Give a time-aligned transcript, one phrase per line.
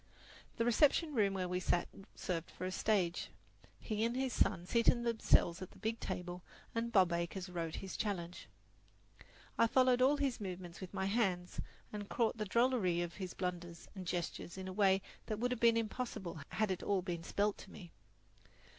[0.57, 3.29] The reception room where we sat served for a stage.
[3.79, 6.41] He and his son seated themselves at the big table,
[6.73, 8.47] and Bob Acres wrote his challenge.
[9.59, 11.59] I followed all his movements with my hands,
[11.93, 15.59] and caught the drollery of his blunders and gestures in a way that would have
[15.59, 17.91] been impossible had it all been spelled to me.